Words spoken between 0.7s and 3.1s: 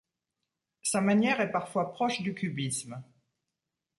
Sa manière est parfois proche du cubisme.